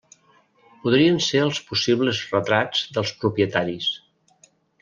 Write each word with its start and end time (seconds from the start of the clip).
Podrien 0.85 1.19
ser 1.25 1.43
els 1.49 1.59
possibles 1.69 2.23
retrats 2.31 2.83
dels 2.97 3.15
propietaris. 3.23 3.93